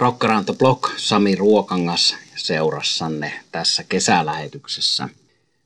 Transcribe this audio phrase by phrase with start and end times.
[0.00, 5.08] The Block, Sami Ruokangas seurassanne tässä kesälähetyksessä.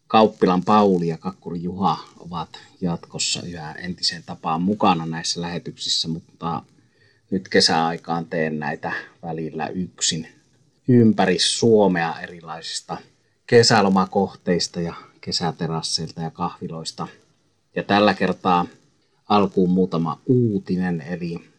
[0.06, 2.48] Kauppilan Pauli ja Kakkuri Juha ovat
[2.80, 6.62] jatkossa yhä entiseen tapaan mukana näissä lähetyksissä, mutta
[7.30, 8.92] nyt kesäaikaan teen näitä
[9.22, 10.28] välillä yksin
[10.88, 12.96] ympäri Suomea erilaisista
[13.46, 17.08] kesälomakohteista ja kesäterasseilta ja kahviloista.
[17.76, 18.66] Ja tällä kertaa
[19.28, 21.53] alkuun muutama uutinen, eli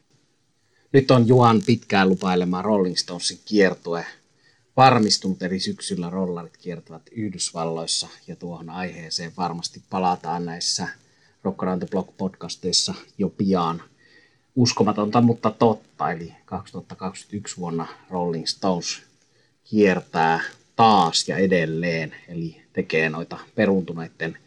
[0.95, 4.05] nyt on Juhan pitkään lupailema Rolling Stonesin kiertue
[4.77, 10.87] varmistunut, eli syksyllä rollarit kiertävät Yhdysvalloissa, ja tuohon aiheeseen varmasti palataan näissä
[11.43, 13.81] Rock Around the Block podcasteissa jo pian.
[14.55, 19.01] Uskomatonta, mutta totta, eli 2021 vuonna Rolling Stones
[19.63, 20.41] kiertää
[20.75, 24.37] taas ja edelleen, eli tekee noita peruntuneiden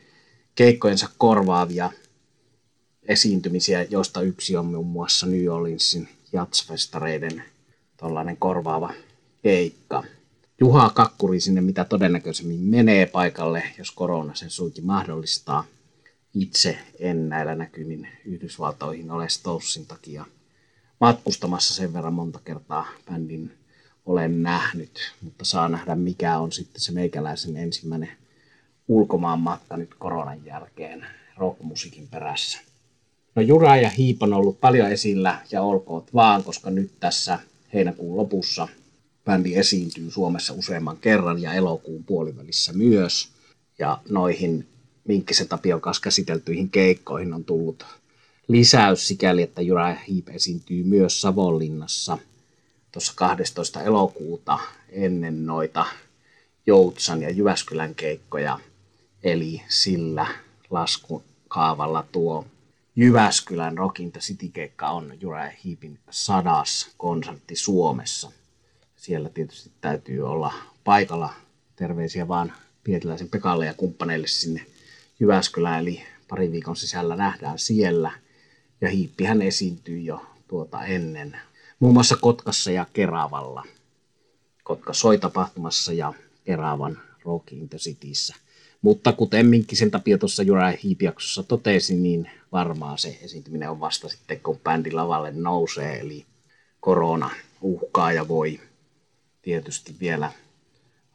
[0.55, 1.93] keikkojensa korvaavia
[3.03, 7.43] esiintymisiä, joista yksi on muun muassa New Orleansin jatsfestareiden
[7.97, 8.93] tällainen korvaava
[9.43, 10.05] keikka.
[10.61, 15.65] Juha Kakkuri sinne mitä todennäköisemmin menee paikalle, jos korona sen suinkin mahdollistaa.
[16.35, 20.25] Itse en näillä näkymin Yhdysvaltoihin ole Stoussin takia
[21.01, 23.59] matkustamassa sen verran monta kertaa bändin
[24.07, 28.11] olen nähnyt, mutta saa nähdä mikä on sitten se meikäläisen ensimmäinen
[28.89, 32.68] ulkomaan matka nyt koronan jälkeen rockmusiikin perässä.
[33.39, 37.39] No Jura ja Hiip on ollut paljon esillä ja olkoot vaan, koska nyt tässä
[37.75, 38.69] heinäkuun lopussa
[39.25, 43.29] bändi esiintyy Suomessa useamman kerran ja elokuun puolivälissä myös.
[43.79, 44.67] Ja noihin
[45.05, 47.87] Minkkisen Tapion kanssa käsiteltyihin keikkoihin on tullut
[48.49, 52.19] lisäys sikäli, että Jura ja Hiip esiintyy myös Savonlinnassa
[52.93, 53.83] tuossa 12.
[53.83, 54.59] elokuuta
[54.89, 55.87] ennen noita
[56.67, 58.61] Joutsan ja Jyväskylän keikkoja.
[59.23, 60.27] Eli sillä
[60.71, 62.47] laskukaavalla tuo
[63.01, 68.33] Jyväskylän Rock in the City-keikka on Jura Hiipin sadas konsertti Suomessa.
[68.97, 70.55] Siellä tietysti täytyy olla
[70.85, 71.35] paikalla.
[71.77, 72.53] Terveisiä vaan
[72.85, 74.67] Pietiläisen Pekalle ja kumppaneille sinne
[75.21, 78.11] Jyväskylään, eli pari viikon sisällä nähdään siellä.
[78.81, 81.37] Ja Hiippihän esiintyy jo tuota ennen,
[81.81, 83.65] muun muassa Kotkassa ja Keravalla.
[84.65, 86.13] Kotka soi tapahtumassa ja
[86.45, 88.35] Keravan Rock in the Cityssä–
[88.83, 94.41] mutta kuten Minkkisen Tapio tuossa Jura Hiipiaksossa totesi, niin varmaan se esiintyminen on vasta sitten,
[94.41, 96.27] kun bändi lavalle nousee, eli
[96.81, 97.31] korona
[97.61, 98.61] uhkaa ja voi
[99.43, 100.33] tietysti vielä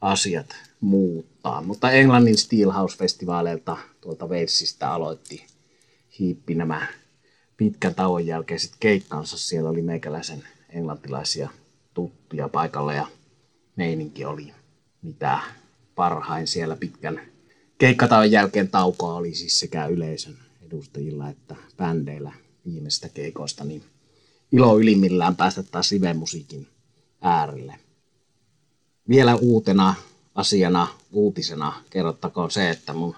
[0.00, 1.62] asiat muuttaa.
[1.62, 5.46] Mutta Englannin Steelhouse-festivaaleilta tuolta Walesista aloitti
[6.18, 6.86] Hiippi nämä
[7.56, 9.38] pitkän tauon jälkeiset keikkansa.
[9.38, 11.50] Siellä oli meikäläisen englantilaisia
[11.94, 13.06] tuttuja paikalla ja
[13.76, 14.52] meininki oli
[15.02, 15.38] mitä
[15.94, 17.33] parhain siellä pitkän
[17.78, 22.32] keikkataon jälkeen taukoa oli siis sekä yleisön edustajilla että bändeillä
[22.66, 23.82] viimeistä keikoista, niin
[24.52, 26.66] ilo ylimmillään päästä taas live-musiikin
[27.20, 27.74] äärelle.
[29.08, 29.94] Vielä uutena
[30.34, 33.16] asiana, uutisena kerrottakoon se, että mun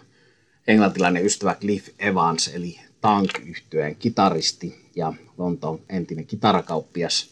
[0.67, 7.31] englantilainen ystävä Cliff Evans, eli tank yhtyeen kitaristi ja Lontoon entinen kitarakauppias,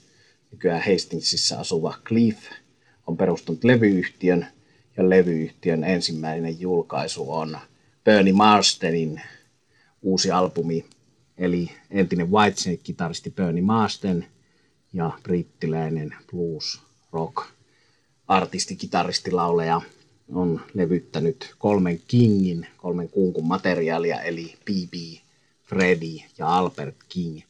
[0.52, 2.38] nykyään Hastingsissa asuva Cliff,
[3.06, 4.46] on perustunut levyyhtiön,
[4.96, 7.58] ja levyyhtiön ensimmäinen julkaisu on
[8.04, 9.20] Bernie Marstenin
[10.02, 10.84] uusi albumi,
[11.38, 14.26] eli entinen Whitesnake-kitaristi Bernie Marsden
[14.92, 16.80] ja brittiläinen blues
[17.12, 17.46] rock
[18.28, 19.80] artisti, kitaristi, lauleja
[20.32, 25.22] on levyttänyt kolmen Kingin, kolmen kunkun materiaalia, eli B.B.,
[25.64, 27.40] Freddy ja Albert King.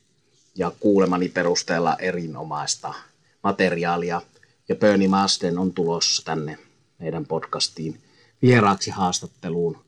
[0.56, 2.94] Ja kuulemani perusteella erinomaista
[3.42, 4.22] materiaalia.
[4.68, 6.58] Ja Bernie Marsden on tulossa tänne
[7.04, 8.00] meidän podcastiin
[8.42, 9.78] vieraaksi haastatteluun.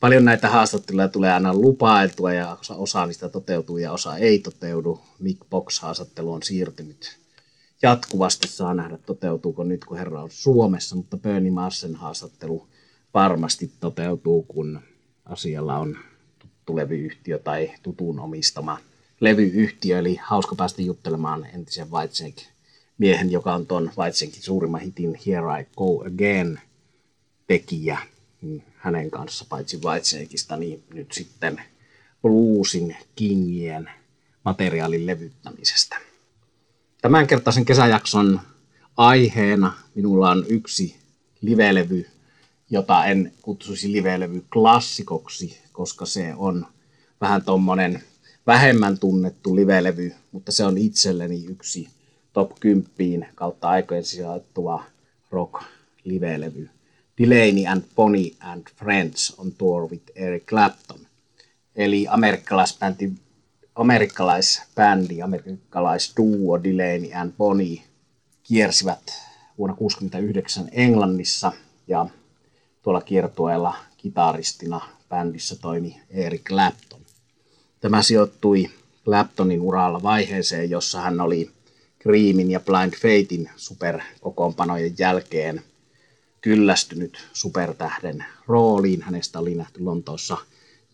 [0.00, 5.00] Paljon näitä haastatteluja tulee aina lupailtua ja osa, osa niistä toteutuu ja osa ei toteudu.
[5.18, 7.18] Mick Box-haastattelu on siirtynyt
[7.82, 8.48] jatkuvasti.
[8.48, 12.66] Saa nähdä toteutuuko nyt, kun herra on Suomessa, mutta Bernie Marsen haastattelu
[13.14, 14.80] varmasti toteutuu, kun
[15.24, 15.98] asialla on
[16.38, 18.78] tuttu levyyhtiö tai tutun omistama
[19.20, 19.98] levyyhtiö.
[19.98, 22.42] Eli hauska päästä juttelemaan entisen Whitesnake
[22.98, 26.60] miehen, joka on tuon Whitesnakein suurimman hitin Here I Go Again
[27.46, 27.98] tekijä
[28.42, 31.62] niin hänen kanssa, paitsi Whitesnakeista, niin nyt sitten
[32.22, 33.90] bluesin kingien
[34.44, 35.96] materiaalin levyttämisestä.
[37.02, 38.40] Tämänkertaisen kesäjakson
[38.96, 40.96] aiheena minulla on yksi
[41.40, 42.06] livelevy,
[42.70, 46.66] jota en kutsuisi livelevy klassikoksi, koska se on
[47.20, 48.02] vähän tuommoinen
[48.46, 51.88] vähemmän tunnettu livelevy, mutta se on itselleni yksi
[52.32, 54.84] top 10 kautta aikojen sijoittuva
[55.30, 55.62] rock
[56.04, 56.68] livelevy.
[57.18, 61.06] Delaney and Bonnie and Friends on tour with Eric Clapton.
[61.76, 63.12] Eli amerikkalaisbändi,
[63.74, 67.82] amerikkalaisbändi, amerikkalaisduo Delaney and Bonnie
[68.42, 69.12] kiersivät
[69.58, 71.52] vuonna 1969 Englannissa
[71.88, 72.06] ja
[72.82, 77.00] tuolla kiertueella kitaristina bändissä toimi Eric Clapton.
[77.80, 78.70] Tämä sijoittui
[79.04, 81.50] Claptonin uralla vaiheeseen, jossa hän oli
[82.02, 85.62] Creamin ja Blind Fatein superkokoonpanojen jälkeen
[86.46, 89.02] kyllästynyt supertähden rooliin.
[89.02, 90.36] Hänestä oli nähty Lontoossa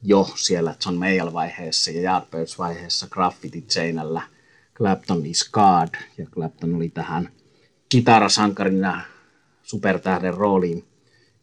[0.02, 4.22] jo siellä John Mayall-vaiheessa ja Yardbirds-vaiheessa graffitit seinällä
[4.74, 5.88] Clapton is God,
[6.18, 7.28] ja Clapton oli tähän
[7.88, 9.04] kitarasankarina
[9.62, 10.84] supertähden rooliin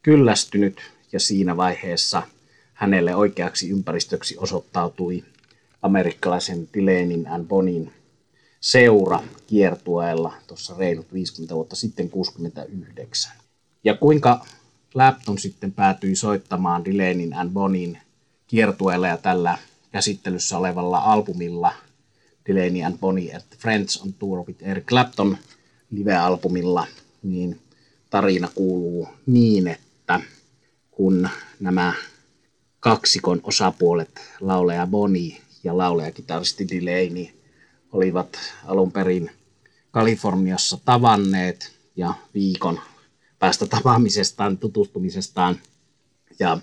[0.01, 0.77] kyllästynyt,
[1.11, 2.23] ja siinä vaiheessa
[2.73, 5.23] hänelle oikeaksi ympäristöksi osoittautui
[5.81, 7.93] amerikkalaisen Dylanin and Bonin
[8.59, 13.48] seura kiertueella tuossa reilut 50 vuotta sitten 69.
[13.83, 14.45] Ja kuinka
[14.91, 17.97] Clapton sitten päätyi soittamaan Dylanin and Bonin
[18.47, 19.57] kiertueella ja tällä
[19.91, 21.73] käsittelyssä olevalla albumilla
[22.47, 25.37] Delaney and Bonnie at Friends on Tour with Eric Clapton
[25.91, 26.87] live-albumilla,
[27.23, 27.59] niin
[28.09, 30.21] tarina kuuluu niin, että
[30.91, 31.29] kun
[31.59, 31.93] nämä
[32.79, 37.25] kaksikon osapuolet, laulaja Bonnie ja laulaja kitaristi Delaney,
[37.91, 39.31] olivat alun perin
[39.91, 42.79] Kaliforniassa tavanneet ja viikon
[43.39, 45.59] päästä tapaamisestaan, tutustumisestaan
[46.39, 46.57] ja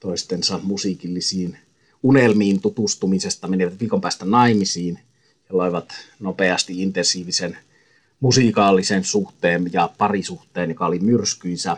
[0.00, 1.58] toistensa musiikillisiin
[2.02, 4.98] unelmiin tutustumisesta, menivät viikon päästä naimisiin
[5.48, 7.58] ja loivat nopeasti intensiivisen
[8.20, 11.76] musiikaalisen suhteen ja parisuhteen, joka oli myrskyisä,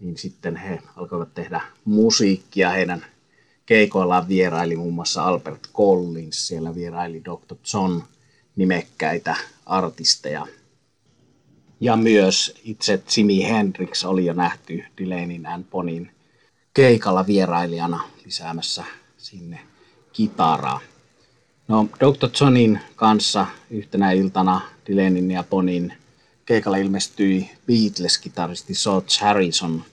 [0.00, 2.70] niin sitten he alkoivat tehdä musiikkia.
[2.70, 3.06] Heidän
[3.66, 7.56] keikoillaan vieraili muun muassa Albert Collins, siellä vieraili Dr.
[7.74, 8.02] John,
[8.56, 9.36] nimekkäitä
[9.66, 10.46] artisteja.
[11.80, 16.10] Ja myös itse Jimi Hendrix oli jo nähty Dylanin and Bonin
[16.74, 18.84] keikalla vierailijana lisäämässä
[19.18, 19.60] sinne
[20.12, 20.80] kitaraa.
[21.68, 22.30] No, Dr.
[22.40, 25.92] Johnin kanssa yhtenä iltana Dylanin ja Bonin
[26.46, 29.84] keikalla ilmestyi Beatles-kitaristi George Harrison,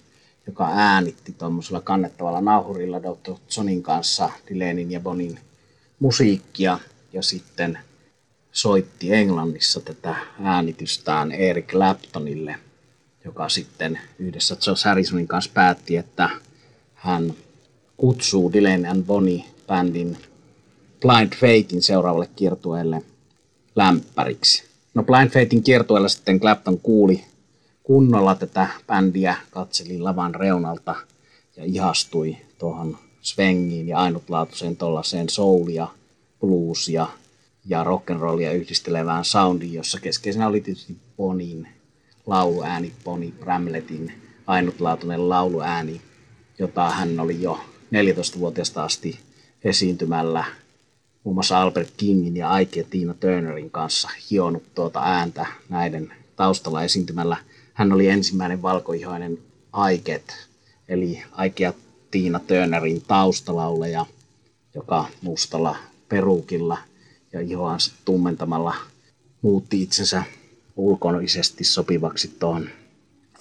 [0.48, 3.34] joka äänitti tuommoisella kannettavalla nauhurilla Dr.
[3.58, 5.40] Johnin kanssa Dylanin ja Bonin
[6.00, 6.80] musiikkia
[7.14, 7.80] ja sitten
[8.54, 12.56] soitti Englannissa tätä äänitystään Eric Claptonille,
[13.26, 16.30] joka sitten yhdessä George Harrisonin kanssa päätti, että
[16.94, 17.34] hän
[17.98, 20.18] kutsuu Dylan and Bonnie bändin
[21.02, 23.02] Blind Fatein seuraavalle kiertueelle
[23.76, 24.64] lämpäriksi.
[24.94, 27.24] No Blind Fatein kiertueella sitten Clapton kuuli
[27.84, 30.96] kunnolla tätä bändiä, katseli lavan reunalta
[31.58, 35.88] ja ihastui tuohon svengiin ja ainutlaatuiseen tuollaiseen soulia,
[36.40, 37.08] bluesia ja
[37.70, 41.68] rock'n'rollia yhdistelevään soundiin, jossa keskeisenä oli tietysti Bonin
[42.26, 44.14] lauluääni, Bonnie Bramlettin
[44.48, 46.02] ainutlaatuinen lauluääni,
[46.60, 47.60] jota hän oli jo
[47.94, 49.20] 14-vuotiaasta asti
[49.64, 50.46] esiintymällä
[51.24, 56.84] muun muassa Albert Kingin ja Ike ja Tina Turnerin kanssa hionut tuota ääntä näiden taustalla
[56.84, 57.38] esiintymällä.
[57.74, 59.40] Hän oli ensimmäinen valkoihoinen
[59.72, 60.48] Aiket,
[60.90, 61.74] eli Ike ja
[62.12, 64.06] Tina Turnerin taustalauleja,
[64.76, 65.76] joka mustalla
[66.10, 66.78] perukilla
[67.34, 68.76] ja ihoansa tummentamalla
[69.42, 70.24] muutti itsensä
[70.76, 72.70] ulkoisesti sopivaksi tuohon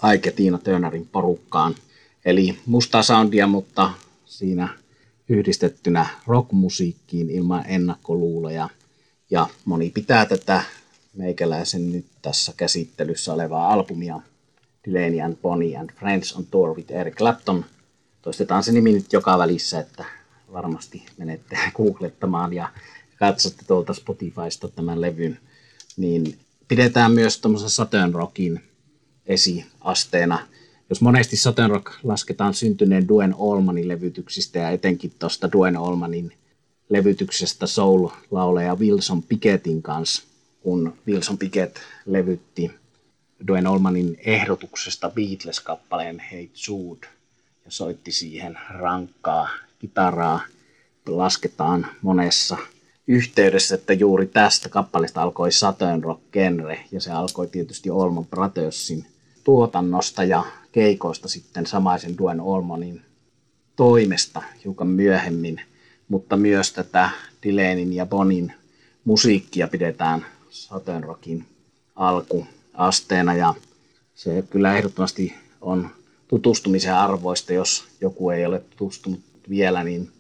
[0.03, 1.75] Aike Tiina Turnerin porukkaan.
[2.25, 3.91] Eli mustaa soundia, mutta
[4.25, 4.69] siinä
[5.29, 8.69] yhdistettynä rockmusiikkiin ilman ennakkoluuloja.
[9.31, 10.63] Ja moni pitää tätä
[11.15, 14.21] meikäläisen nyt tässä käsittelyssä olevaa albumia
[14.87, 17.65] Delaney and Bonnie and Friends on Tour with Eric Clapton.
[18.23, 20.05] Toistetaan se nimi nyt joka välissä, että
[20.53, 22.69] varmasti menette googlettamaan ja
[23.27, 25.39] katsotte tuolta Spotifysta tämän levyn.
[25.97, 26.39] Niin
[26.69, 28.61] pidetään myös tuommoisen Saturn Rockin
[29.27, 30.39] esiasteena
[30.93, 36.33] jos monesti Southern Rock lasketaan syntyneen Duen Olmanin levytyksistä ja etenkin tuosta Duen Olmanin
[36.89, 40.23] levytyksestä soul-lauleja Wilson Pickettin kanssa,
[40.61, 41.77] kun Wilson Pickett
[42.07, 42.71] levytti
[43.49, 47.07] Duen Olmanin ehdotuksesta Beatles-kappaleen Hey Jude
[47.65, 49.49] ja soitti siihen rankkaa
[49.79, 50.41] kitaraa.
[51.07, 52.57] Lasketaan monessa
[53.13, 59.07] yhteydessä, että juuri tästä kappaleesta alkoi Southern Rock genre ja se alkoi tietysti Olman Brothersin
[59.45, 63.03] tuotannosta ja keikoista sitten samaisen Duen Olmonin
[63.77, 65.61] toimesta hiukan myöhemmin,
[66.09, 67.11] mutta myös tätä
[67.43, 68.53] Dylanin ja Bonin
[69.05, 71.45] musiikkia pidetään Southern Rockin
[71.97, 73.55] alkuasteena ja
[74.15, 75.91] se kyllä ehdottomasti on
[76.29, 80.11] tutustumisen arvoista, jos joku ei ole tutustunut vielä, niin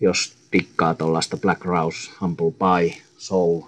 [0.00, 3.62] jos tikkaa tuollaista Black Rouse, Humble Pie, Soul,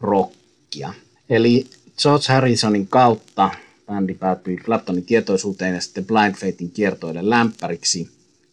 [0.00, 0.94] Rockia.
[1.30, 1.66] Eli
[2.02, 3.50] George Harrisonin kautta
[3.86, 8.10] bändi päätyi Claptonin tietoisuuteen ja sitten Blind Fatein kiertoille lämpäriksi.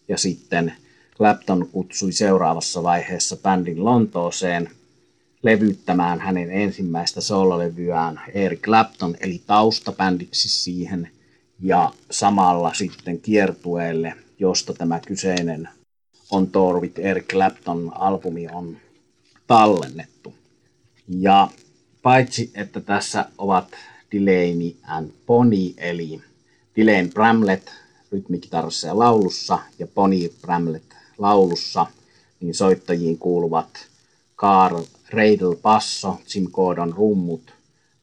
[0.08, 0.74] Ja sitten
[1.18, 4.70] Clapton kutsui seuraavassa vaiheessa bändin Lontooseen
[5.44, 11.10] levyttämään hänen ensimmäistä soololevyään Eric Clapton, eli taustabändiksi siihen,
[11.60, 15.70] ja samalla sitten kiertueelle, josta tämä kyseinen
[16.32, 18.78] On Tour with Eric Clapton albumi on
[19.48, 20.34] tallennettu.
[21.08, 21.50] Ja
[22.02, 23.68] paitsi, että tässä ovat
[24.12, 26.22] Delaney and Pony, eli
[26.76, 27.68] Delaney Bramlett
[28.12, 31.86] rytmikitarassa ja laulussa ja Pony Bramlett laulussa,
[32.40, 33.88] niin soittajiin kuuluvat
[34.38, 37.54] Carl Reidel basso, Jim Gordon rummut,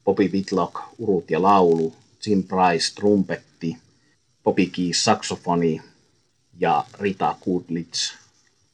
[0.05, 1.93] Bobby Whitlock urut ja laulu,
[2.25, 3.77] Jim Price trumpetti,
[4.43, 5.81] Bobby Keys saksofoni
[6.59, 8.13] ja Rita Kudlitz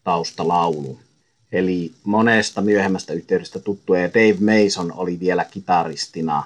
[0.03, 0.99] taustalaulu.
[1.51, 6.43] Eli monesta myöhemmästä yhteydestä tuttu ja Dave Mason oli vielä kitaristina,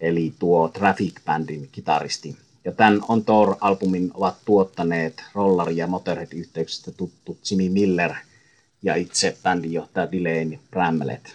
[0.00, 2.36] eli tuo Traffic Bandin kitaristi.
[2.64, 8.14] Ja tämän On Tour-albumin ovat tuottaneet Rollari- ja Motorhead-yhteyksistä tuttu Jimmy Miller
[8.82, 11.26] ja itse bändinjohtaja Delaney Bramlett.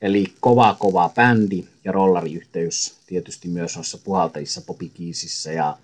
[0.00, 5.76] Eli kova kova bändi ja rollariyhteys tietysti myös noissa puhaltajissa Bobby Keesissä ja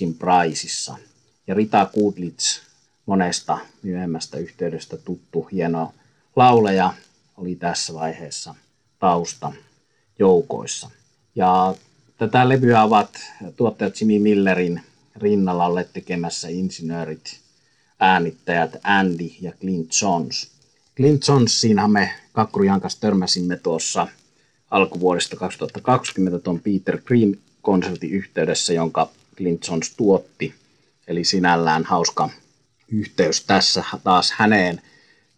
[0.00, 0.96] Jim Priceissa.
[1.48, 2.60] Ja Rita Kudlitz,
[3.06, 5.94] monesta myöhemmästä yhteydestä tuttu hieno
[6.36, 6.94] lauleja,
[7.36, 8.54] oli tässä vaiheessa
[8.98, 9.52] tausta
[10.18, 10.90] joukoissa.
[11.34, 11.74] Ja
[12.18, 13.10] tätä levyä ovat
[13.56, 14.82] tuottajat Jimmy Millerin
[15.16, 17.40] rinnalla olleet tekemässä insinöörit,
[18.00, 20.50] äänittäjät Andy ja Clint Jones.
[20.96, 24.08] Clint Jonesiinhan me Kakkurian kanssa törmäsimme tuossa
[24.70, 30.54] alkuvuodesta 2020 tuon Peter Green konsertin yhteydessä, jonka Clint Jones tuotti.
[31.08, 32.30] Eli sinällään hauska
[32.88, 34.82] yhteys tässä taas häneen.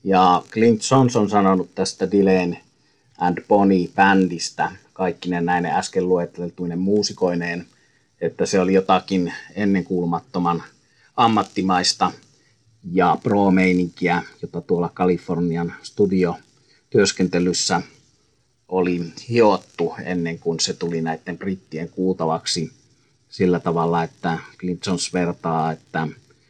[0.04, 2.56] Ja Clint Jones on sanonut tästä Dylan
[3.18, 7.66] and Bonnie bändistä, kaikki ne näin äsken luetteltuinen muusikoineen,
[8.20, 10.62] että se oli jotakin ennenkuulumattoman
[11.16, 12.12] ammattimaista
[12.92, 16.36] ja pro-meininkiä, jota tuolla Kalifornian studio
[16.90, 17.82] työskentelyssä
[18.68, 22.72] oli hiottu ennen kuin se tuli näiden brittien kuultavaksi
[23.30, 26.08] sillä tavalla, että Clint Jones vertaa, että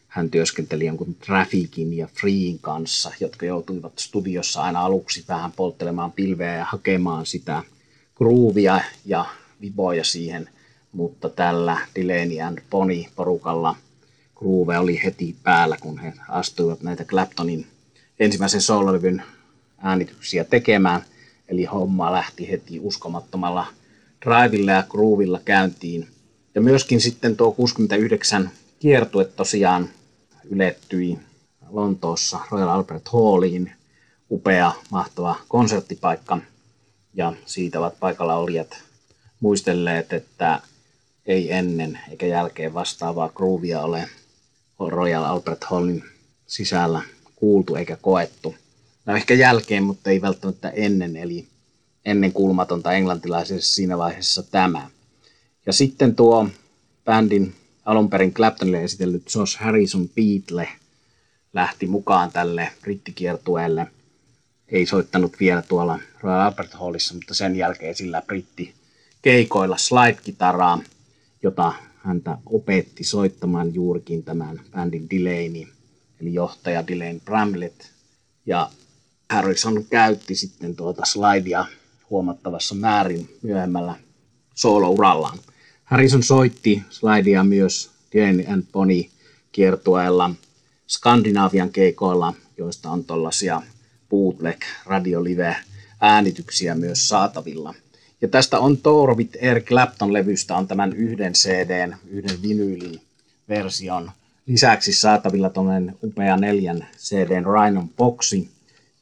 [0.09, 6.57] hän työskenteli jonkun Trafficin ja Freein kanssa, jotka joutuivat studiossa aina aluksi vähän polttelemaan pilveä
[6.57, 7.63] ja hakemaan sitä
[8.17, 9.25] groovia ja
[9.61, 10.49] viboja siihen,
[10.93, 13.77] mutta tällä Delaney and Pony porukalla
[14.37, 17.67] groove oli heti päällä, kun he astuivat näitä Claptonin
[18.21, 19.23] ensimmäisen soololevyn
[19.79, 21.03] äänityksiä tekemään.
[21.49, 23.67] Eli homma lähti heti uskomattomalla
[24.25, 26.09] drivilla ja groovilla käyntiin.
[26.55, 29.89] Ja myöskin sitten tuo 69 kiertue tosiaan
[30.45, 31.19] ylettyi
[31.69, 33.73] Lontoossa Royal Albert Halliin.
[34.31, 36.39] Upea, mahtava konserttipaikka.
[37.15, 38.83] Ja siitä ovat paikalla olijat
[39.41, 40.61] muistelleet, että
[41.27, 44.09] ei ennen eikä jälkeen vastaavaa groovia ole
[44.89, 46.05] Royal Albert Hallin
[46.47, 47.03] sisällä
[47.37, 48.55] kuultu eikä koettu.
[49.07, 51.49] No ehkä jälkeen, mutta ei välttämättä ennen, eli
[52.05, 54.91] ennen kulmatonta englantilaisessa siinä vaiheessa tämä.
[55.67, 56.49] Ja sitten tuo
[57.05, 60.69] bändin alun perin Claptonille esitellyt Josh Harrison Beatle
[61.53, 63.87] lähti mukaan tälle brittikiertueelle.
[64.69, 68.75] Ei soittanut vielä tuolla Royal Albert Hallissa, mutta sen jälkeen sillä britti
[69.23, 70.83] keikoilla slide-kitaraa,
[71.43, 75.67] jota häntä opetti soittamaan juurikin tämän bändin Delaney,
[76.21, 77.81] eli johtaja Delaney Bramlett.
[78.47, 78.71] Ja
[79.31, 81.67] Harrison käytti sitten tuota slidea
[82.11, 83.95] huomattavassa määrin myöhemmällä
[84.55, 85.39] soolourallaan.
[85.91, 89.05] Harrison soitti slidea myös Delaney and Pony
[89.53, 90.31] kiertueella
[90.87, 93.63] Skandinavian keikoilla, joista on tuollaisia
[94.11, 95.57] bootleg radiolive
[96.01, 97.75] äänityksiä myös saatavilla.
[98.21, 103.01] Ja tästä on Torvit Eric Clapton-levystä on tämän yhden CDn, yhden vinyylin
[103.49, 104.11] version.
[104.47, 108.51] Lisäksi saatavilla tuollainen upea neljän CDn Rhinon boxi,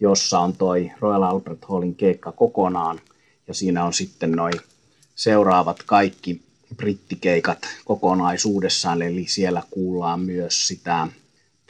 [0.01, 3.01] jossa on toi Royal Albert Hallin keikka kokonaan.
[3.49, 4.55] Ja siinä on sitten noin
[5.15, 11.09] seuraavat kaikki brittikeikat kokonaisuudessaan, eli siellä kuullaan myös sitä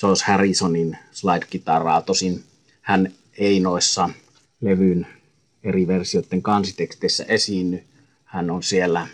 [0.00, 2.02] George Harrisonin slide-kitaraa.
[2.02, 2.44] Tosin
[2.80, 4.10] hän ei noissa
[4.60, 5.06] levyn
[5.62, 7.84] eri versioiden kansiteksteissä esiinny.
[8.24, 9.08] Hän on siellä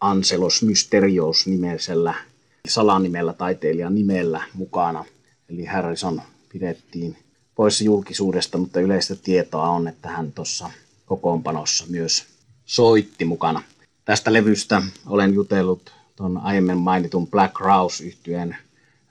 [0.00, 2.14] Anselos Mysterios nimellä
[2.68, 5.04] salanimellä taiteilijan nimellä mukana.
[5.48, 7.16] Eli Harrison pidettiin
[7.54, 10.70] poissa julkisuudesta, mutta yleistä tietoa on, että hän tuossa
[11.06, 12.24] kokoonpanossa myös
[12.64, 13.62] soitti mukana.
[14.06, 18.56] Tästä levystä olen jutellut tuon aiemmin mainitun Black Rouse yhtyeen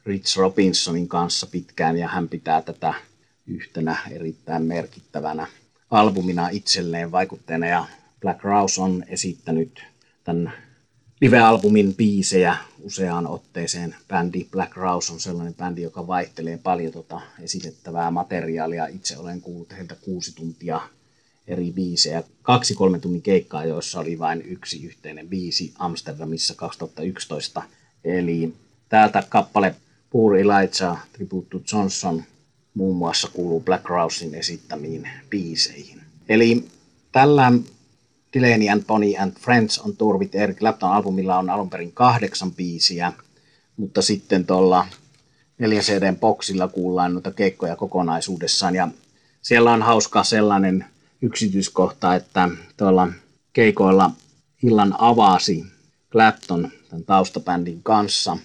[0.05, 2.93] Rich Robinsonin kanssa pitkään ja hän pitää tätä
[3.47, 5.47] yhtenä erittäin merkittävänä
[5.91, 7.85] albumina itselleen vaikutteena ja
[8.21, 9.83] Black Rouse on esittänyt
[10.23, 10.53] tämän
[11.21, 13.95] live-albumin biisejä useaan otteeseen.
[14.07, 18.87] Bändi Black Rouse on sellainen bändi, joka vaihtelee paljon tuota esitettävää materiaalia.
[18.87, 20.81] Itse olen kuullut heiltä kuusi tuntia
[21.47, 22.23] eri biisejä.
[22.41, 27.63] Kaksi kolmen tunnin keikkaa, joissa oli vain yksi yhteinen biisi Amsterdamissa 2011.
[28.03, 28.53] Eli
[28.89, 29.75] täältä kappale
[30.09, 32.23] Poor Elijah, Tribute to Johnson,
[32.73, 36.01] muun muassa kuuluu Black Rousein esittämiin biiseihin.
[36.29, 36.67] Eli
[37.11, 37.51] tällä
[38.33, 42.51] Delaney and Bonnie and Friends on Tour with Eric Clapton albumilla on alun perin kahdeksan
[42.51, 43.13] biisiä,
[43.77, 44.87] mutta sitten tuolla
[45.57, 48.87] 4 cd boxilla kuullaan noita keikkoja kokonaisuudessaan ja
[49.41, 50.85] siellä on hauska sellainen
[51.25, 53.07] yksityiskohta, että tuolla
[53.53, 54.11] keikoilla
[54.63, 55.65] illan avasi
[56.11, 58.37] Clapton tämän taustabändin kanssa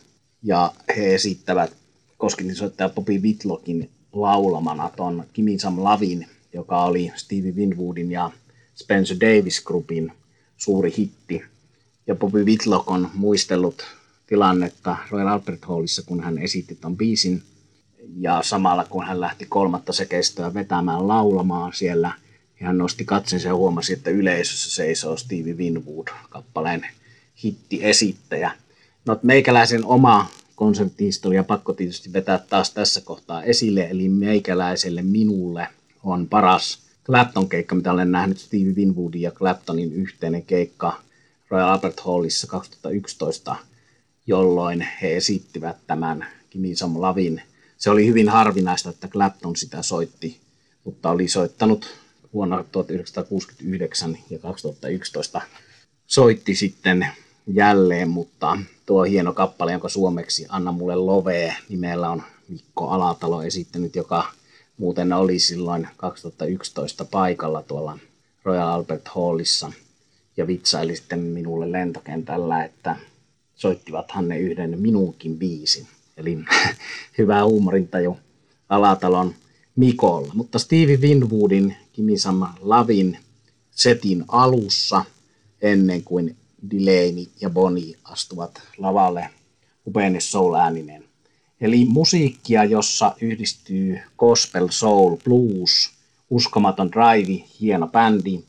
[0.42, 1.72] ja he esittävät
[2.18, 8.30] Koskinin soittaja Bobby Whitlockin laulamana ton Kimi Sam Lavin, joka oli Stevie Winwoodin ja
[8.74, 10.12] Spencer Davis Groupin
[10.56, 11.42] suuri hitti.
[12.06, 13.82] Ja Bobby Whitlock on muistellut
[14.26, 17.42] tilannetta Royal Albert Hallissa, kun hän esitti ton biisin.
[18.16, 22.12] Ja samalla kun hän lähti kolmatta sekeistöä vetämään laulamaan siellä,
[22.60, 26.86] niin hän nosti katsensa ja huomasi, että yleisössä seisoo Stevie Winwood, kappaleen
[27.44, 28.52] hitti-esittäjä.
[29.06, 30.26] No, meikäläisen oma
[30.56, 35.68] konserttihistoria pakko tietysti vetää taas tässä kohtaa esille, eli meikäläiselle minulle
[36.04, 41.00] on paras Clapton-keikka, mitä olen nähnyt Stevie Winwoodin ja Claptonin yhteinen keikka
[41.50, 43.56] Royal Albert Hallissa 2011,
[44.26, 46.26] jolloin he esittivät tämän
[46.74, 47.42] Some Lavin.
[47.78, 50.40] Se oli hyvin harvinaista, että Clapton sitä soitti,
[50.84, 51.86] mutta oli soittanut
[52.34, 55.40] vuonna 1969 ja 2011
[56.06, 57.06] soitti sitten
[57.46, 63.96] jälleen, mutta tuo hieno kappale, jonka suomeksi Anna mulle lovee nimellä on Mikko Alatalo esittänyt,
[63.96, 64.24] joka
[64.78, 67.98] muuten oli silloin 2011 paikalla tuolla
[68.44, 69.72] Royal Albert Hallissa
[70.36, 72.96] ja vitsaili sitten minulle lentokentällä, että
[73.54, 75.86] soittivathan ne yhden minunkin biisin.
[76.16, 76.38] Eli
[77.18, 78.18] hyvä huumorintaju
[78.68, 79.34] Alatalon
[79.80, 80.32] Mikolla.
[80.34, 83.18] Mutta Stevie Winwoodin Kimisama Lavin
[83.70, 85.04] setin alussa,
[85.62, 86.36] ennen kuin
[86.70, 89.30] Delaney ja Bonnie astuvat lavalle
[89.86, 91.04] upeinen soul-ääninen.
[91.60, 95.90] Eli musiikkia, jossa yhdistyy gospel, soul, blues,
[96.30, 98.44] uskomaton drive, hieno bändi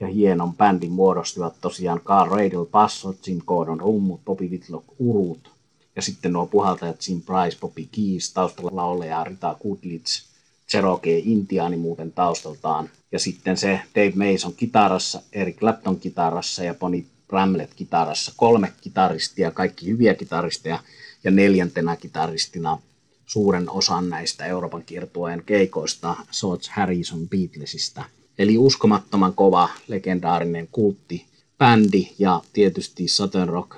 [0.00, 5.50] ja hienon bändin muodostivat tosiaan Carl Radle basso, Jim Gordon rummut, Bobby Whitlock urut
[5.96, 10.28] ja sitten nuo puhaltajat Jim Price, Bobby Keys, taustalla lauleja Rita Goodlitz,
[10.70, 17.04] Cherokee Intiaani muuten taustaltaan ja sitten se Dave Mason kitarassa, Eric Clapton kitarassa ja Bonnie
[17.28, 18.32] Bramlett kitarassa.
[18.36, 20.78] Kolme kitaristia, kaikki hyviä kitaristeja
[21.24, 22.78] ja neljäntenä kitaristina
[23.26, 28.04] suuren osan näistä Euroopan kiertueen keikoista George Harrison Beatlesista.
[28.38, 31.24] Eli uskomattoman kova, legendaarinen kultti,
[31.58, 33.76] bändi ja tietysti Southern Rock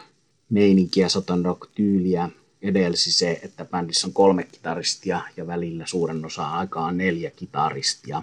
[0.50, 2.28] meininkiä, Southern Rock tyyliä
[2.62, 8.22] edelsi se, että bändissä on kolme kitaristia ja välillä suuren osa aikaa neljä kitaristia,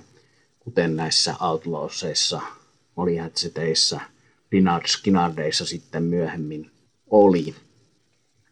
[0.60, 2.42] kuten näissä Outlawsissa,
[2.96, 4.00] Molly Hatcheteissa,
[4.52, 6.72] Dinard Skinardeissa sitten myöhemmin
[7.10, 7.56] oli.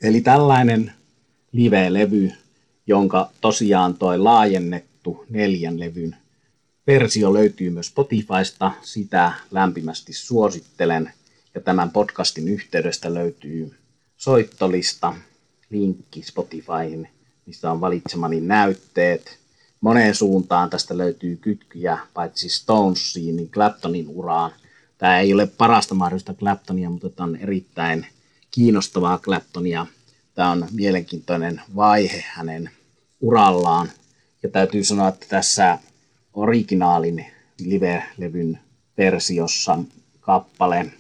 [0.02, 0.94] Eli tällainen
[1.52, 2.32] live-levy,
[2.88, 6.16] jonka tosiaan toi laajennettu neljän levyn
[6.88, 11.14] versio löytyy myös Spotifysta, sitä lämpimästi suosittelen.
[11.56, 13.76] Ja tämän podcastin yhteydestä löytyy
[14.18, 15.14] soittolista,
[15.70, 17.10] linkki Spotifyhin,
[17.46, 19.40] mistä on valitsemani näytteet.
[19.82, 24.52] Moneen suuntaan tästä löytyy kytkyjä, paitsi Stonesiin, niin Claptonin uraan.
[24.98, 28.08] Tämä ei ole parasta mahdollista Claptonia, mutta tämä on erittäin
[28.52, 29.86] kiinnostavaa Claptonia.
[30.36, 32.70] Tämä on mielenkiintoinen vaihe hänen
[33.22, 33.92] urallaan.
[34.44, 35.80] Ja täytyy sanoa, että tässä
[36.34, 37.26] originaalin
[37.60, 38.60] live-levyn
[38.98, 39.80] versiossa
[40.22, 40.92] kappale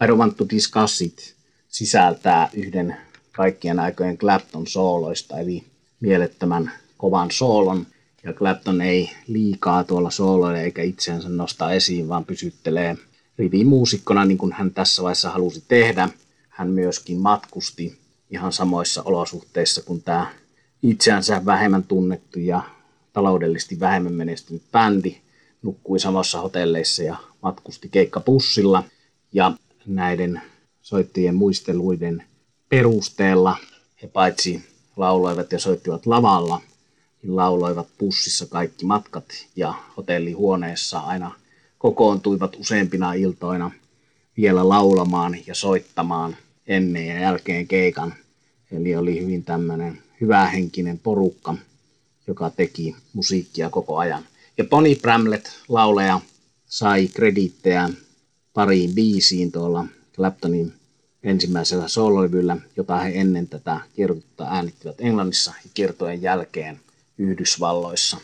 [0.00, 1.36] I Don't Want to Discuss It
[1.68, 2.96] sisältää yhden
[3.38, 5.64] kaikkien aikojen Clapton sooloista, eli
[6.00, 7.86] mielettömän kovan soolon.
[8.24, 12.96] Ja Clapton ei liikaa tuolla sooloille eikä itseänsä nosta esiin, vaan pysyttelee
[13.38, 16.08] rivimuusikkona niin kuin hän tässä vaiheessa halusi tehdä.
[16.48, 17.98] Hän myöskin matkusti
[18.30, 20.26] ihan samoissa olosuhteissa kuin tämä
[20.82, 22.62] itseänsä vähemmän tunnettu ja
[23.12, 25.16] taloudellisesti vähemmän menestynyt bändi.
[25.62, 28.84] Nukkui samassa hotelleissa ja matkusti keikkapussilla.
[29.32, 29.52] Ja
[29.86, 30.42] näiden
[30.82, 32.24] soittajien muisteluiden
[32.68, 33.56] perusteella
[34.02, 34.62] he paitsi
[34.96, 36.60] lauloivat ja soittivat lavalla,
[37.22, 39.24] niin lauloivat pussissa kaikki matkat
[39.56, 41.34] ja hotellihuoneessa aina
[41.78, 43.70] kokoontuivat useampina iltoina
[44.36, 48.14] vielä laulamaan ja soittamaan ennen ja jälkeen keikan.
[48.72, 51.54] Eli oli hyvin tämmöinen hyvähenkinen porukka,
[52.26, 54.24] joka teki musiikkia koko ajan.
[54.58, 56.20] Ja Bonnie Bramlett, lauleja,
[56.66, 57.90] sai krediittejä
[58.54, 59.84] pariin biisiin tuolla
[60.16, 60.77] Claptonin
[61.22, 66.80] ensimmäisellä soololevyllä, jota he ennen tätä kiertotetta äänittivät Englannissa ja kiertojen jälkeen
[67.18, 68.16] Yhdysvalloissa.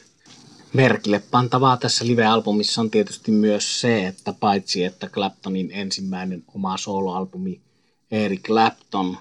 [0.72, 7.60] Merkille pantavaa tässä live-albumissa on tietysti myös se, että paitsi että Claptonin ensimmäinen oma soloalbumi
[8.10, 9.18] Eric Clapton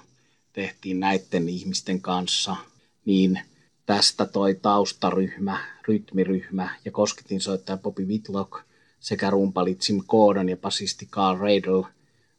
[0.54, 2.56] tehtiin näiden ihmisten kanssa,
[3.06, 3.40] niin
[3.86, 8.52] tästä toi taustaryhmä, rytmiryhmä ja kosketinsoittaja Bobby Whitlock
[9.00, 11.88] sekä rumpalit Jim Gordon ja basisti Carl Radle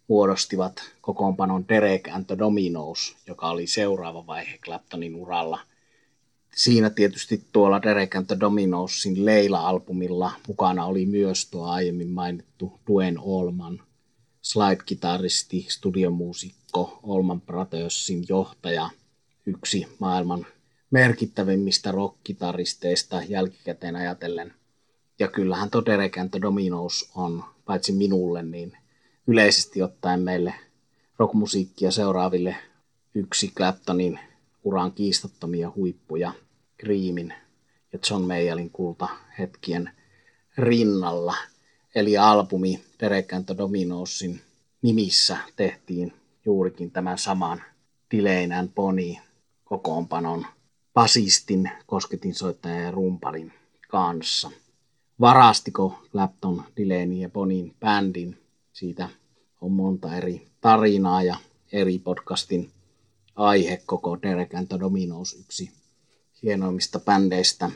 [0.08, 5.60] muodostivat kokoonpanon Derek and the Dominos, joka oli seuraava vaihe Claptonin uralla–
[6.54, 13.18] siinä tietysti tuolla Derek and the Dominosin Leila-albumilla mukana oli myös tuo aiemmin mainittu Duen
[13.18, 13.82] Olman,
[14.42, 18.90] slide-kitaristi, studiomuusikko, Olman Brothersin johtaja,
[19.46, 20.46] yksi maailman
[20.90, 24.54] merkittävimmistä rockkitaristeista jälkikäteen ajatellen.
[25.18, 28.76] Ja kyllähän tuo Derek and the Dominos on, paitsi minulle, niin
[29.26, 30.54] yleisesti ottaen meille
[31.18, 32.56] rockmusiikkia seuraaville
[33.14, 34.20] yksi Claptonin
[34.64, 36.32] uran kiistattomia huippuja–
[36.80, 37.34] Creamin
[37.92, 39.08] ja John Mayallin kulta
[39.38, 39.90] hetkien
[40.58, 41.34] rinnalla.
[41.94, 44.40] Eli albumi Derek and Dominosin
[44.82, 46.12] nimissä tehtiin
[46.44, 47.62] juurikin tämän saman
[48.58, 49.20] and Bonnie
[49.64, 50.46] kokoonpanon
[50.94, 53.52] basistin, kosketinsoittajan ja rumpalin
[53.88, 54.50] kanssa.
[55.20, 58.43] Varastiko Clapton Dylanin ja Bonin bändin?
[58.74, 59.08] Siitä
[59.60, 61.36] on monta eri tarinaa ja
[61.72, 62.70] eri podcastin
[63.36, 65.70] aihe koko Derek and the Dominos yksi
[66.42, 67.70] hienoimmista bändeistä,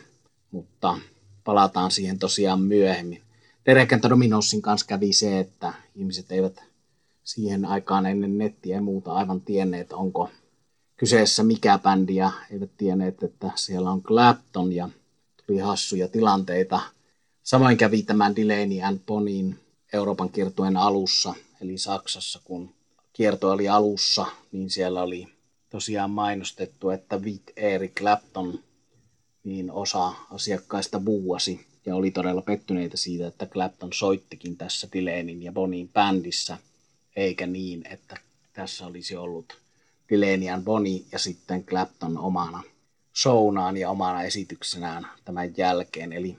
[0.51, 0.99] mutta
[1.45, 3.23] palataan siihen tosiaan myöhemmin.
[3.67, 6.63] Derek Dominosin kanssa kävi se, että ihmiset eivät
[7.25, 10.31] siihen aikaan ennen nettiä ja muuta aivan tienneet, onko
[10.97, 14.89] kyseessä mikä bändi ja eivät tienneet, että siellä on Clapton ja
[15.47, 16.81] tuli hassuja tilanteita.
[17.43, 22.75] Samoin kävi tämän Delaney and Bonin Euroopan kiertueen alussa, eli Saksassa, kun
[23.13, 25.29] kierto oli alussa, niin siellä oli
[25.71, 28.61] tosiaan mainostettu, että with Eric Clapton,
[29.45, 35.53] niin osa asiakkaista buuasi ja oli todella pettyneitä siitä, että Clapton soittikin tässä Dylanin ja
[35.53, 36.59] Bonin bändissä,
[37.17, 38.17] eikä niin, että
[38.53, 39.59] tässä olisi ollut
[40.11, 42.63] Dylan Boni ja sitten Clapton omana
[43.23, 46.13] shownaan ja omana esityksenään tämän jälkeen.
[46.13, 46.39] Eli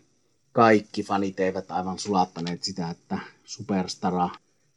[0.51, 4.29] kaikki fanit eivät aivan sulattaneet sitä, että Superstara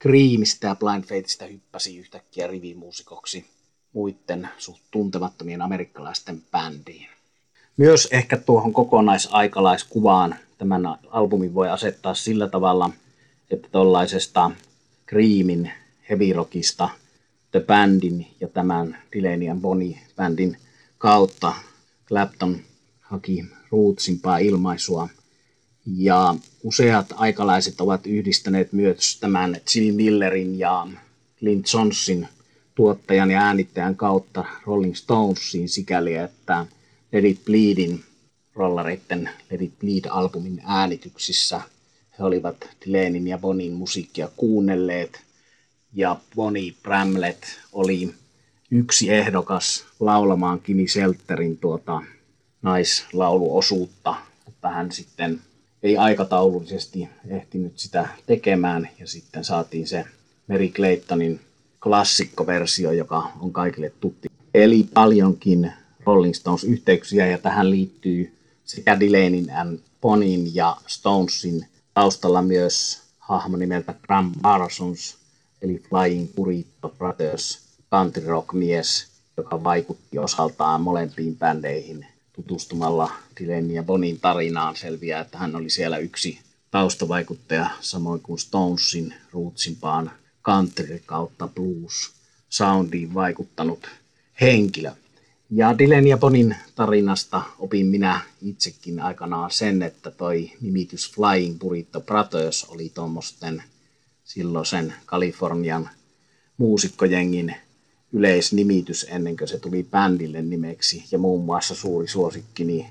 [0.02, 3.44] Creamista ja Blind Faithistä hyppäsi yhtäkkiä rivimuusikoksi
[3.92, 7.08] muiden suht tuntemattomien amerikkalaisten bändiin.
[7.76, 12.90] Myös ehkä tuohon kokonaisaikalaiskuvaan tämän albumin voi asettaa sillä tavalla,
[13.50, 14.50] että tuollaisesta
[15.08, 15.72] Creamin
[16.08, 16.88] heavy rockista,
[17.50, 20.56] The Bandin ja tämän Delaney Bonnie bändin
[20.98, 21.54] kautta
[22.08, 22.60] Clapton
[23.00, 25.08] haki ruutsimpaa ilmaisua.
[25.86, 30.86] Ja useat aikalaiset ovat yhdistäneet myös tämän Jimmy Millerin ja
[31.38, 32.26] Clint Johnson
[32.74, 36.66] tuottajan ja äänittäjän kautta Rolling Stonesiin sikäli, että
[37.12, 38.04] Let It Bleedin
[38.54, 41.60] rollareitten Let It Bleed-albumin äänityksissä
[42.18, 45.20] he olivat Dylanin ja Bonin musiikkia kuunnelleet.
[45.92, 48.14] Ja Bonnie Bramlett oli
[48.70, 52.02] yksi ehdokas laulamaan Kimi Selterin tuota
[52.62, 54.14] naislauluosuutta,
[54.46, 55.40] mutta hän sitten
[55.82, 60.04] ei aikataulullisesti ehtinyt sitä tekemään ja sitten saatiin se
[60.48, 61.40] Mary Claytonin
[61.82, 64.28] klassikkoversio, joka on kaikille tutti.
[64.54, 65.72] Eli paljonkin
[66.06, 73.94] Rolling Stones-yhteyksiä ja tähän liittyy sekä Dylanin and Bonin ja Stonesin taustalla myös hahmo nimeltä
[74.02, 75.16] Graham Parsons,
[75.62, 83.82] eli Flying Burrito Brothers, country rock mies, joka vaikutti osaltaan molempiin bändeihin tutustumalla Dylanin ja
[83.82, 86.38] Bonin tarinaan selviää, että hän oli siellä yksi
[86.70, 90.10] taustavaikuttaja, samoin kuin Stonesin ruutsimpaan
[90.44, 92.10] country kautta blues
[92.48, 93.88] soundiin vaikuttanut
[94.40, 94.92] henkilö.
[95.50, 102.00] Ja Dylan ja Bonin tarinasta opin minä itsekin aikanaan sen, että toi nimitys Flying Burrito
[102.00, 103.62] Brothers oli tuommoisten
[104.24, 105.90] silloisen Kalifornian
[106.56, 107.54] muusikkojengin
[108.12, 111.04] yleisnimitys ennen kuin se tuli bändille nimeksi.
[111.10, 112.90] Ja muun muassa suuri suosikkini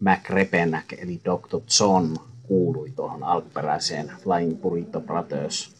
[0.00, 1.60] Mac Repenack eli Dr.
[1.80, 5.70] John kuului tuohon alkuperäiseen Flying Burrito Brothers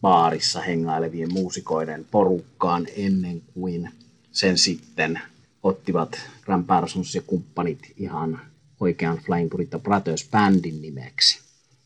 [0.00, 3.90] baarissa hengailevien muusikoiden porukkaan ennen kuin
[4.32, 5.20] sen sitten
[5.62, 8.40] ottivat Ram Parsons ja kumppanit ihan
[8.80, 11.40] oikean Flying Burrito Brothers bändin nimeksi.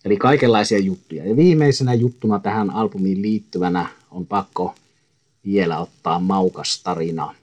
[0.04, 1.28] Eli kaikenlaisia juttuja.
[1.28, 4.74] Ja viimeisenä juttuna tähän albumiin liittyvänä on pakko
[5.44, 7.34] vielä ottaa maukas tarina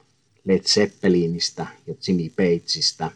[0.44, 3.12] Led Zeppelinistä ja Jimmy Pageista,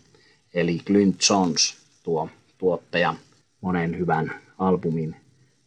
[0.53, 3.15] eli Clint Jones, tuo tuottaja
[3.61, 5.15] monen hyvän albumin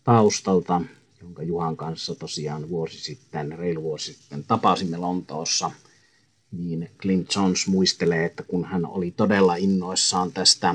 [0.04, 0.80] taustalta,
[1.20, 5.70] jonka Juhan kanssa tosiaan vuosi sitten, reilu vuosi sitten tapasimme Lontoossa–
[6.52, 10.74] niin Clint Jones muistelee, että kun hän oli todella innoissaan tästä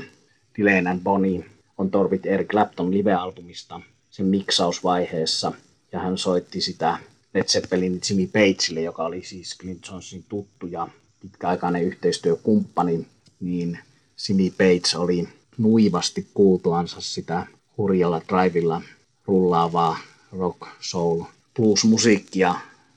[0.58, 1.45] Dylan Bonnie
[1.78, 5.52] on Torvit Eric Clapton live-albumista sen miksausvaiheessa.
[5.91, 6.97] Ja hän soitti sitä
[7.34, 10.88] Led Zeppelin Jimmy Pageille, joka oli siis Clint Johnsonin tuttu ja
[11.22, 13.08] pitkäaikainen yhteistyökumppani.
[13.40, 13.80] Niin
[14.30, 18.82] Jimmy Page oli nuivasti kuultuansa sitä hurjalla drivilla
[19.26, 19.98] rullaavaa
[20.32, 21.24] rock, soul,
[21.56, 22.56] blues-musiikkia,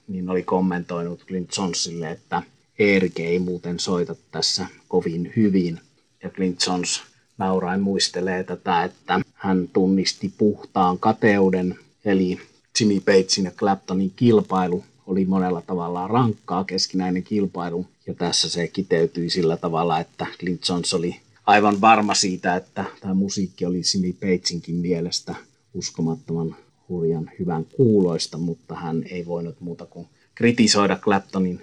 [0.08, 2.42] niin oli kommentoinut Clint Johnsille, että
[2.78, 5.80] Erik ei muuten soita tässä kovin hyvin.
[6.22, 7.02] Ja Clint Jones
[7.38, 12.38] naurain muistelee tätä, että hän tunnisti puhtaan kateuden, eli
[12.80, 19.30] Jimmy Pagein ja Claptonin kilpailu oli monella tavalla rankkaa keskinäinen kilpailu, ja tässä se kiteytyi
[19.30, 24.74] sillä tavalla, että Clint Jones oli aivan varma siitä, että tämä musiikki oli Jimmy Pageinkin
[24.74, 25.34] mielestä
[25.74, 26.56] uskomattoman
[26.88, 31.62] hurjan hyvän kuuloista, mutta hän ei voinut muuta kuin kritisoida Claptonin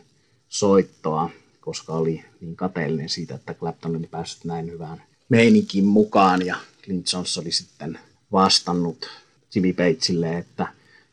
[0.50, 1.30] soittoa,
[1.62, 7.14] koska oli niin kateellinen siitä, että Clapton oli päässyt näin hyvään meininkin mukaan ja Clint
[7.14, 8.00] Jones oli sitten
[8.32, 9.10] vastannut
[9.56, 10.68] Jimmy Pageille, että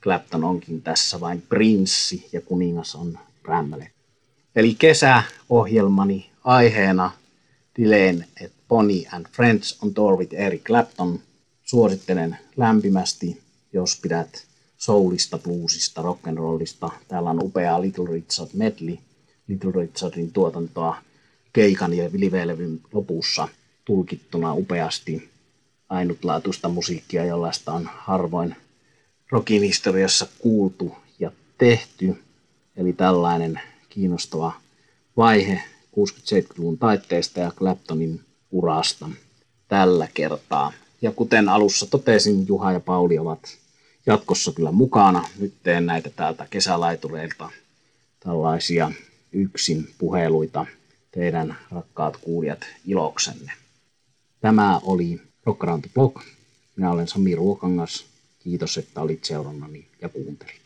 [0.04, 3.86] Clapton onkin tässä vain prinssi ja kuningas on Bramley.
[4.56, 7.10] Eli kesäohjelmani aiheena
[7.78, 11.20] Dylan et Bonnie and Friends on tour with Eric Clapton.
[11.62, 16.90] Suosittelen lämpimästi, jos pidät soulista, bluesista, rock'n'rollista.
[17.08, 18.96] Täällä on upea Little Richard medley,
[19.48, 20.96] Little Richardin tuotantoa
[21.52, 23.48] keikan ja livelevyn lopussa
[23.84, 25.30] tulkittuna upeasti
[25.88, 28.56] ainutlaatuista musiikkia, jollaista on harvoin
[29.34, 32.22] rockin historiassa kuultu ja tehty.
[32.76, 34.52] Eli tällainen kiinnostava
[35.16, 35.62] vaihe
[35.96, 38.20] 60-70-luvun taitteesta ja Claptonin
[38.50, 39.10] urasta
[39.68, 40.72] tällä kertaa.
[41.02, 43.58] Ja kuten alussa totesin, Juha ja Pauli ovat
[44.06, 45.28] jatkossa kyllä mukana.
[45.38, 47.50] Nyt teen näitä täältä kesälaitureilta
[48.20, 48.90] tällaisia
[49.32, 50.66] yksin puheluita
[51.10, 53.52] teidän rakkaat kuulijat iloksenne.
[54.40, 56.16] Tämä oli Rock Around the Block.
[56.76, 58.13] Minä olen Sami Ruokangas.
[58.44, 60.63] Kiitos, että olit seurannani ja kuuntelit.